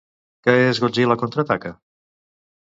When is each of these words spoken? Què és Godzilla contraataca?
Què 0.47 0.55
és 0.69 0.79
Godzilla 0.85 1.17
contraataca? 1.25 1.73